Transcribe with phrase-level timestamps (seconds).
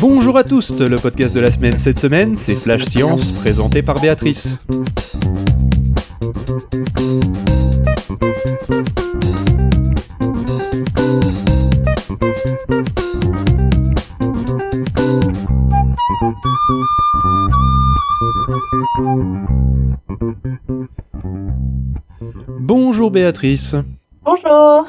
[0.00, 4.00] Bonjour à tous, le podcast de la semaine cette semaine, c'est Flash Science présenté par
[4.00, 4.58] Béatrice.
[22.60, 23.76] Bonjour Béatrice.
[24.22, 24.86] Bonjour.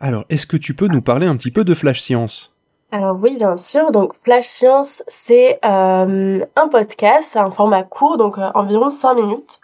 [0.00, 2.54] Alors, est-ce que tu peux nous parler un petit peu de Flash Science?
[2.92, 3.90] Alors oui, bien sûr.
[3.90, 9.60] Donc Flash Science, c'est euh, un podcast, un format court, donc euh, environ 5 minutes,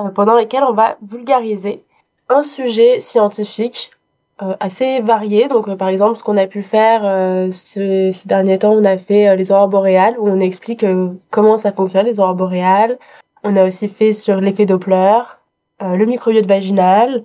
[0.00, 1.84] euh, pendant lesquels on va vulgariser
[2.28, 3.90] un sujet scientifique
[4.58, 5.48] assez varié.
[5.48, 7.02] Donc par exemple, ce qu'on a pu faire
[7.52, 10.86] ces, derniers temps, on a fait les aurores boréales, où on explique
[11.28, 12.98] comment ça fonctionne, les aurores boréales.
[13.42, 15.20] On a aussi fait sur l'effet Doppler,
[15.80, 17.24] le microbiote vaginal,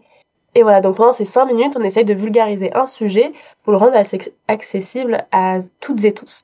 [0.55, 3.77] et voilà, donc pendant ces cinq minutes, on essaye de vulgariser un sujet pour le
[3.77, 4.01] rendre
[4.47, 6.39] accessible à toutes et tous.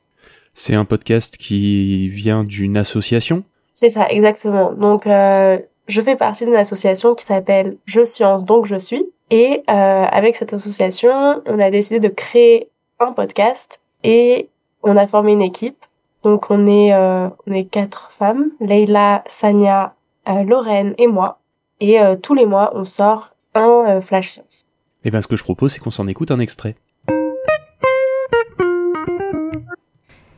[0.53, 3.43] C'est un podcast qui vient d'une association?
[3.73, 4.73] C'est ça, exactement.
[4.73, 9.05] Donc, euh, je fais partie d'une association qui s'appelle Je Science, donc je suis.
[9.29, 12.69] Et euh, avec cette association, on a décidé de créer
[12.99, 14.49] un podcast et
[14.83, 15.85] on a formé une équipe.
[16.23, 19.95] Donc, on est, euh, on est quatre femmes, Leila, Sania,
[20.29, 21.39] euh, Lorraine et moi.
[21.79, 24.63] Et euh, tous les mois, on sort un euh, Flash Science.
[25.03, 26.75] Et eh bien ce que je propose, c'est qu'on s'en écoute un extrait.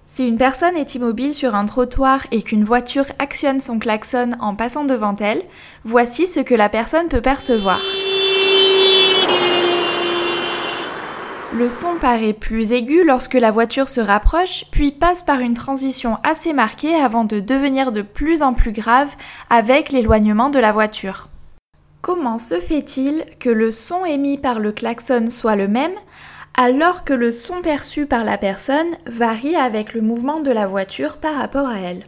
[0.08, 4.56] Si une personne est immobile sur un trottoir et qu'une voiture actionne son klaxon en
[4.56, 5.44] passant devant elle,
[5.84, 7.80] voici ce que la personne peut percevoir.
[11.56, 16.18] Le son paraît plus aigu lorsque la voiture se rapproche, puis passe par une transition
[16.23, 19.16] assez marquée avant de devenir de plus en plus grave
[19.52, 21.30] avec l'éloignement de la voiture.
[22.02, 25.94] Comment se fait-il que le son émis par le klaxon soit le même
[26.56, 31.18] alors que le son perçu par la personne varie avec le mouvement de la voiture
[31.18, 32.08] par rapport à elle?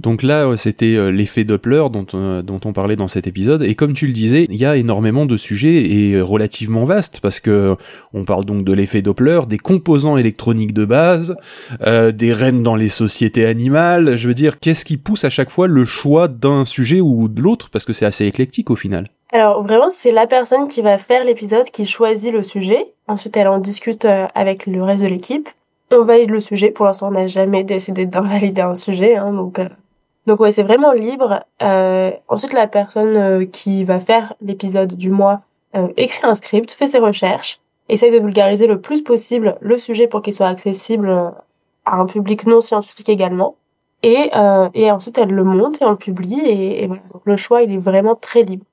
[0.00, 3.64] Donc là, euh, c'était euh, l'effet Doppler dont, euh, dont on parlait dans cet épisode.
[3.64, 7.40] Et comme tu le disais, il y a énormément de sujets et relativement vastes parce
[7.40, 7.76] que
[8.14, 11.36] on parle donc de l'effet Doppler, des composants électroniques de base,
[11.84, 14.16] des rennes dans les sociétés animales.
[14.16, 17.40] Je veux dire, qu'est-ce qui pousse à chaque fois le choix d'un sujet ou de
[17.40, 17.70] l'autre?
[17.70, 19.06] Parce que c'est assez éclectique au final.
[19.32, 22.86] Alors vraiment, c'est la personne qui va faire l'épisode qui choisit le sujet.
[23.08, 25.48] Ensuite, elle en discute avec le reste de l'équipe.
[25.90, 26.70] On valide le sujet.
[26.70, 29.60] Pour l'instant, on n'a jamais décidé d'invalider un sujet, hein, donc
[30.28, 31.44] donc ouais, c'est vraiment libre.
[31.62, 35.40] Euh, ensuite, la personne euh, qui va faire l'épisode du mois
[35.74, 37.58] euh, écrit un script, fait ses recherches,
[37.88, 41.10] essaye de vulgariser le plus possible le sujet pour qu'il soit accessible
[41.84, 43.56] à un public non scientifique également.
[44.04, 44.30] Et,
[44.74, 46.40] et ensuite, elle le monte et on le publie.
[46.40, 47.02] Et, et voilà.
[47.12, 48.64] Donc le choix, il est vraiment très libre.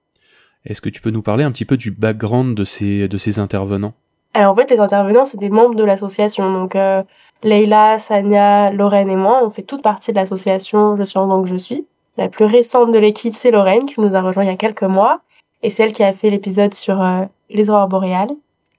[0.65, 3.39] Est-ce que tu peux nous parler un petit peu du background de ces, de ces
[3.39, 3.93] intervenants?
[4.35, 6.51] Alors en fait, les intervenants, c'est des membres de l'association.
[6.51, 6.75] Donc
[7.43, 11.45] euh, Leila, Sania, Lorraine et moi, on fait toute partie de l'association Je suis en
[11.45, 11.85] je suis.
[12.17, 14.83] La plus récente de l'équipe, c'est Lorraine, qui nous a rejoint il y a quelques
[14.83, 15.19] mois.
[15.63, 18.31] Et celle qui a fait l'épisode sur euh, les aurores boréales.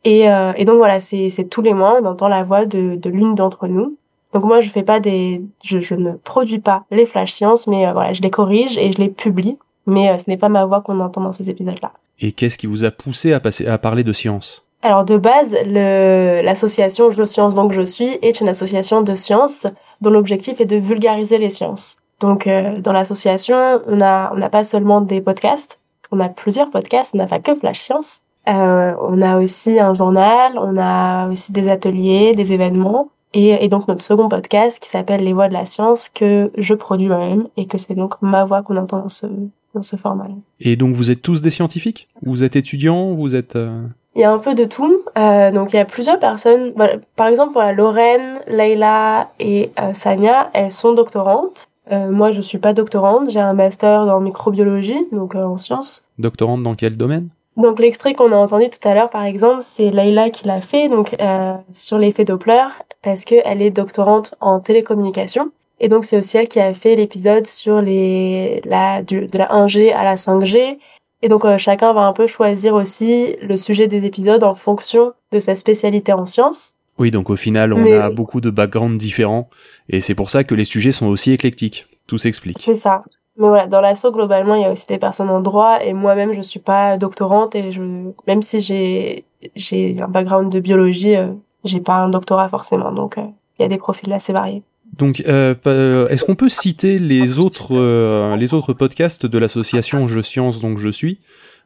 [0.05, 3.35] Et, euh, et donc voilà, c'est tous les mois, on entend la voix de, l'une
[3.35, 3.97] d'entre nous.
[4.33, 7.87] Donc moi, je fais pas des, je, je ne produis pas les flash sciences, mais
[7.87, 9.59] euh, voilà, je les corrige et je les publie.
[9.87, 11.93] Mais ce n'est pas ma voix qu'on entend dans ces épisodes-là.
[12.19, 14.66] Et qu'est-ce qui vous a poussé à passer à parler de science?
[14.83, 19.67] Alors de base, l'association Je Science donc je suis est une association de sciences
[20.01, 21.97] dont l'objectif est de vulgariser les sciences.
[22.21, 25.81] Donc euh, dans l'association, on a on n'a pas seulement des podcasts,
[26.13, 28.21] on a plusieurs podcasts, on n'a pas que Flash Science.
[28.49, 33.69] Euh, on a aussi un journal, on a aussi des ateliers, des événements et, et
[33.69, 37.49] donc notre second podcast qui s'appelle Les Voix de la science que je produis moi-même
[37.57, 39.27] et que c'est donc ma voix qu'on entend dans ce
[39.75, 40.35] dans ce format-là.
[40.61, 42.09] Et donc vous êtes tous des scientifiques?
[42.23, 43.15] Vous êtes étudiants?
[43.15, 43.83] Vous êtes euh,
[44.17, 45.03] il y a un peu de tout.
[45.17, 46.73] Euh, donc il y a plusieurs personnes.
[47.15, 51.69] par exemple, voilà, Lorraine, Leila et euh, Sania, elles sont doctorantes.
[51.93, 53.31] Euh, moi, je suis pas doctorante.
[53.31, 56.05] J'ai un master dans microbiologie, donc euh, en sciences.
[56.19, 57.29] Doctorante dans quel domaine?
[57.57, 60.89] Donc l'extrait qu'on a entendu tout à l'heure, par exemple, c'est Leila qui l'a fait,
[60.89, 62.67] donc euh, sur l'effet Doppler,
[63.03, 65.51] parce que elle est doctorante en télécommunication.
[65.81, 69.47] Et donc c'est aussi elle qui a fait l'épisode sur les la du, de la
[69.47, 70.79] 1G à la 5G
[71.27, 75.13] et donc euh, chacun va un peu choisir aussi le sujet des épisodes en fonction
[75.33, 76.75] de sa spécialité en sciences.
[77.01, 79.51] Oui, donc au final, on a beaucoup de backgrounds différents
[79.89, 81.89] et c'est pour ça que les sujets sont aussi éclectiques.
[82.07, 82.61] Tout s'explique.
[82.61, 83.03] C'est ça.
[83.39, 86.31] Mais voilà, dans l'assaut globalement, il y a aussi des personnes en droit et moi-même
[86.33, 87.83] je suis pas doctorante et je
[88.29, 89.25] même si j'ai
[89.57, 91.33] j'ai un background de biologie, euh,
[91.65, 92.93] j'ai pas un doctorat forcément.
[92.93, 93.23] Donc euh,
[93.59, 94.63] il y a des profils assez variés.
[94.99, 100.21] Donc, euh, est-ce qu'on peut citer les autres, euh, les autres podcasts de l'association Je
[100.21, 101.21] Science, donc je suis,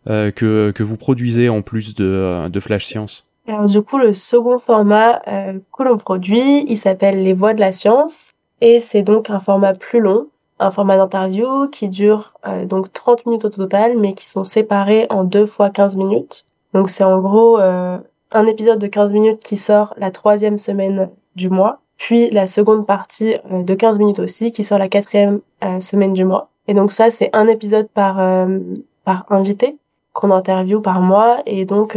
[0.08, 3.26] euh, que, que vous produisez en plus de, de Flash Science?
[3.46, 7.72] Alors du coup, le second format que l'on produit, il s'appelle Les Voix de la
[7.72, 10.28] Science, et c'est donc un format plus long,
[10.58, 12.34] un format d'interview qui dure
[12.66, 16.46] donc 30 minutes au total, mais qui sont séparés en deux fois 15 minutes.
[16.74, 21.48] Donc c'est en gros un épisode de 15 minutes qui sort la troisième semaine du
[21.48, 25.80] mois, puis la seconde partie euh, de 15 minutes aussi qui sort la quatrième euh,
[25.80, 26.48] semaine du mois.
[26.66, 28.58] Et donc ça, c'est un épisode par, euh,
[29.04, 29.76] par invité
[30.14, 31.42] qu'on interviewe par mois.
[31.44, 31.96] Et donc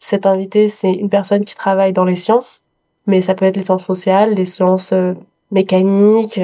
[0.00, 2.62] cet invité, c'est une personne qui travaille dans les sciences,
[3.06, 4.92] mais ça peut être les sciences sociales, les sciences
[5.50, 6.38] mécaniques,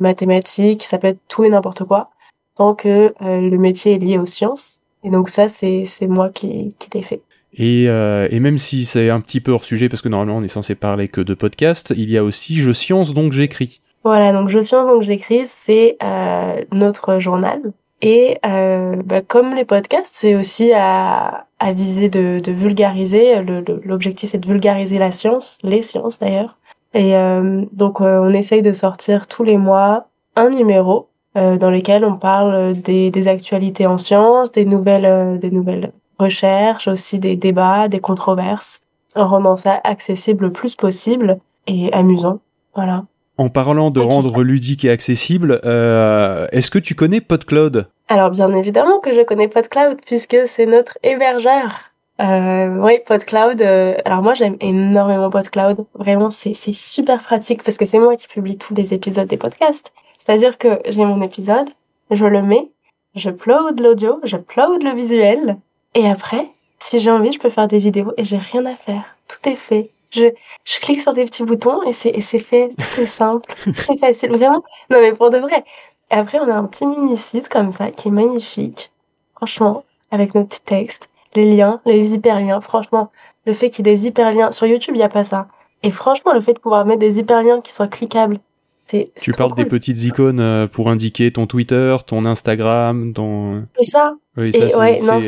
[0.00, 2.10] mathématiques, ça peut être tout et n'importe quoi,
[2.54, 4.80] tant que le métier est lié aux sciences.
[5.04, 7.20] Et donc ça, c'est moi qui, qui l'ai fait.
[7.54, 10.42] Et, euh, et, même si c'est un petit peu hors sujet, parce que normalement on
[10.42, 13.80] est censé parler que de podcast, il y a aussi Je Science donc j'écris.
[14.04, 17.60] Voilà, donc Je Science donc j'écris, c'est euh, notre journal.
[18.02, 23.40] Et euh, bah, comme les podcasts, c'est aussi à, à viser de, de vulgariser.
[23.84, 26.58] L'objectif c'est de vulgariser la science, les sciences d'ailleurs.
[26.96, 31.70] Et euh, donc euh, on essaye de sortir tous les mois un numéro euh, dans
[31.70, 37.36] lequel on parle des, des actualités en sciences, des nouvelles, des nouvelles recherche, aussi des
[37.36, 38.80] débats, des controverses,
[39.14, 42.40] en rendant ça accessible le plus possible et amusant.
[42.74, 43.04] Voilà.
[43.38, 47.86] En parlant de rendre ludique et accessible, euh, est-ce que tu connais PodCloud?
[48.08, 51.90] Alors bien évidemment que je connais PodCloud puisque c'est notre hébergeur.
[52.18, 53.60] Euh, oui, PodCloud.
[53.60, 55.84] Euh, alors moi j'aime énormément PodCloud.
[55.94, 59.36] Vraiment c'est c'est super pratique parce que c'est moi qui publie tous les épisodes des
[59.36, 59.92] podcasts.
[60.18, 61.68] C'est-à-dire que j'ai mon épisode,
[62.10, 62.70] je le mets,
[63.14, 65.58] je upload l'audio, je upload le visuel,
[65.94, 69.16] et après, si j'ai envie, je peux faire des vidéos et j'ai rien à faire.
[69.28, 69.90] Tout est fait.
[70.10, 70.26] Je,
[70.64, 72.70] je clique sur des petits boutons et c'est, et c'est fait.
[72.78, 73.52] Tout est simple.
[73.74, 74.30] C'est facile.
[74.30, 74.62] Vraiment.
[74.90, 75.64] Non, mais pour de vrai.
[76.10, 78.92] Et après, on a un petit mini-site comme ça qui est magnifique.
[79.34, 82.60] Franchement, avec nos petits textes, les liens, les hyperliens.
[82.60, 83.10] Franchement,
[83.44, 84.50] le fait qu'il y ait des hyperliens.
[84.50, 85.48] Sur YouTube, il n'y a pas ça.
[85.82, 88.38] Et franchement, le fait de pouvoir mettre des hyperliens qui soient cliquables,
[88.86, 93.66] c'est, tu parles des petites icônes euh, pour indiquer ton Twitter, ton Instagram, ton.
[93.80, 94.14] C'est ça.
[94.36, 95.22] Oui, ça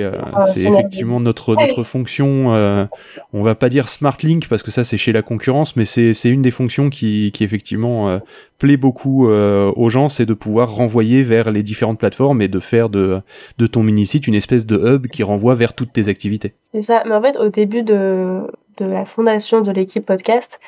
[0.47, 2.55] c'est euh, effectivement notre notre fonction.
[2.55, 2.85] Euh,
[3.33, 6.13] on va pas dire smart link parce que ça c'est chez la concurrence, mais c'est
[6.13, 8.19] c'est une des fonctions qui qui effectivement euh,
[8.59, 12.61] plaît beaucoup euh, aux gens, c'est de pouvoir renvoyer vers les différentes plateformes et de
[12.61, 13.21] faire de
[13.57, 16.53] de ton mini site une espèce de hub qui renvoie vers toutes tes activités.
[16.73, 17.03] C'est ça.
[17.07, 18.43] Mais en fait, au début de
[18.77, 20.61] de la fondation de l'équipe podcast,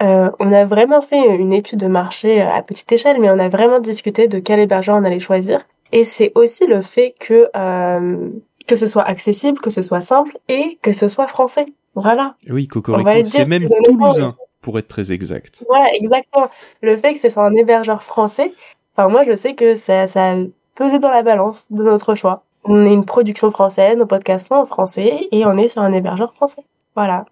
[0.00, 3.48] euh, on a vraiment fait une étude de marché à petite échelle, mais on a
[3.48, 5.66] vraiment discuté de quel hébergeur on allait choisir.
[5.92, 8.28] Et c'est aussi le fait que euh,
[8.66, 11.66] que ce soit accessible, que ce soit simple et que ce soit français.
[11.94, 12.36] Voilà.
[12.48, 15.64] Oui, Cocorico, c'est même toulousain pour être très exact.
[15.68, 16.50] Voilà, exactement.
[16.82, 18.52] Le fait que ce soit un hébergeur français,
[18.94, 20.36] enfin moi je sais que ça, ça a
[20.74, 22.44] pesé dans la balance de notre choix.
[22.64, 25.92] On est une production française, nos podcasts sont en français et on est sur un
[25.92, 26.62] hébergeur français.
[26.94, 27.24] Voilà.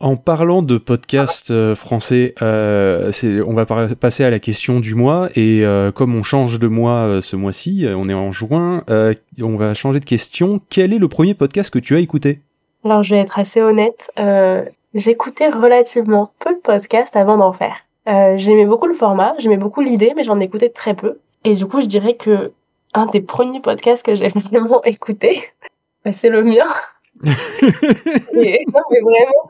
[0.00, 3.12] En parlant de podcast euh, français, euh,
[3.46, 7.06] on va passer à la question du mois et euh, comme on change de mois
[7.06, 10.60] euh, ce mois-ci, on est en juin, on va changer de question.
[10.68, 12.40] Quel est le premier podcast que tu as écouté?
[12.84, 14.10] Alors je vais être assez honnête,
[14.94, 17.76] j'écoutais relativement peu de podcasts avant d'en faire.
[18.06, 21.18] j'aimais beaucoup le format, j'aimais beaucoup l'idée, mais j'en écoutais très peu.
[21.44, 22.52] Et du coup, je dirais que
[22.94, 25.40] un des premiers podcasts que j'ai vraiment écouté,
[26.04, 26.66] bah, c'est le mien.
[28.34, 29.48] et, non mais vraiment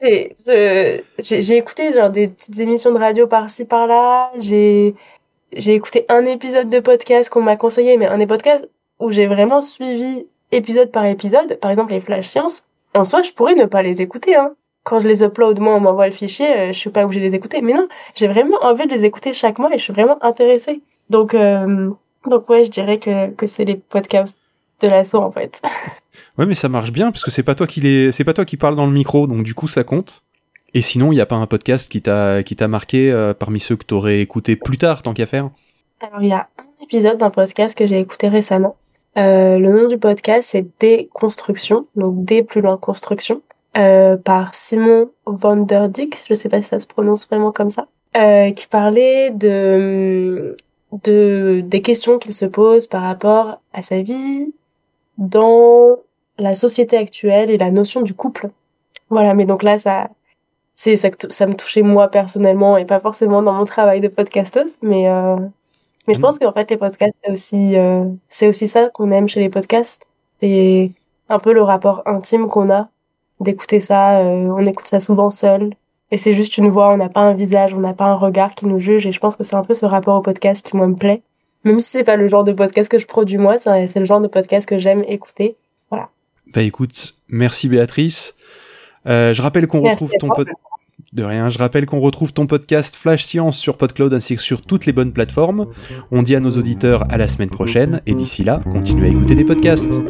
[0.00, 4.30] j'ai écouté genre des petites émissions de radio par-ci par-là.
[4.38, 4.94] J'ai
[5.52, 9.26] j'ai écouté un épisode de podcast qu'on m'a conseillé, mais un des podcasts où j'ai
[9.26, 11.58] vraiment suivi épisode par épisode.
[11.60, 12.64] Par exemple, les Flash Science.
[12.94, 14.36] En soi, je pourrais ne pas les écouter.
[14.36, 14.54] Hein.
[14.84, 17.26] Quand je les upload, moi, on m'envoie le fichier, euh, je suis pas obligée de
[17.26, 17.60] les écouter.
[17.60, 20.80] Mais non, j'ai vraiment envie de les écouter chaque mois et je suis vraiment intéressée.
[21.10, 21.90] Donc, euh,
[22.26, 24.38] donc ouais, je dirais que, que c'est les podcasts
[24.80, 25.62] de l'assaut en fait.
[26.38, 28.44] Ouais, mais ça marche bien parce que c'est pas toi qui les, c'est pas toi
[28.44, 30.22] qui parle dans le micro, donc du coup ça compte.
[30.74, 33.60] Et sinon, il y a pas un podcast qui t'a qui t'a marqué euh, parmi
[33.60, 35.48] ceux que t'aurais écouté plus tard, tant qu'à faire?
[36.00, 38.76] Alors il y a un épisode d'un podcast que j'ai écouté récemment.
[39.16, 43.40] Euh, le nom du podcast c'est Déconstruction, donc D plus loin construction,
[43.78, 47.70] euh, par Simon van der Dijk, je sais pas si ça se prononce vraiment comme
[47.70, 50.54] ça, qui parlait de
[50.92, 54.52] de des questions qu'il se pose par rapport à sa vie
[55.18, 55.98] dans
[56.38, 58.50] la société actuelle et la notion du couple.
[59.10, 60.10] Voilà, mais donc là, ça,
[60.76, 64.76] c'est ça, ça me touchait moi personnellement et pas forcément dans mon travail de podcasteuse,
[64.82, 65.36] mais euh,
[66.06, 66.22] mais je mm.
[66.22, 69.48] pense qu'en fait les podcasts c'est aussi euh, c'est aussi ça qu'on aime chez les
[69.48, 70.06] podcasts,
[70.40, 70.92] c'est
[71.28, 72.88] un peu le rapport intime qu'on a
[73.40, 74.20] d'écouter ça.
[74.20, 75.72] Euh, on écoute ça souvent seul
[76.10, 78.54] et c'est juste une voix, on n'a pas un visage, on n'a pas un regard
[78.54, 80.76] qui nous juge et je pense que c'est un peu ce rapport au podcast qui
[80.76, 81.22] moi me plaît.
[81.66, 84.20] Même si c'est pas le genre de podcast que je produis moi, c'est le genre
[84.20, 85.56] de podcast que j'aime écouter.
[85.90, 86.10] Voilà.
[86.54, 88.36] Bah écoute, merci Béatrice.
[89.06, 90.56] Euh, je rappelle qu'on retrouve ton podcast.
[91.12, 94.62] De rien, je rappelle qu'on retrouve ton podcast Flash Science sur PodCloud ainsi que sur
[94.62, 95.66] toutes les bonnes plateformes.
[96.12, 99.34] On dit à nos auditeurs à la semaine prochaine et d'ici là, continuez à écouter
[99.34, 100.00] des podcasts.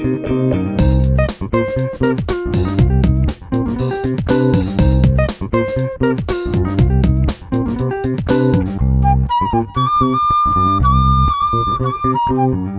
[12.36, 12.75] Thank you.